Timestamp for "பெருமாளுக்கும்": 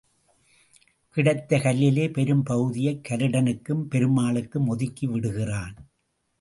3.91-4.67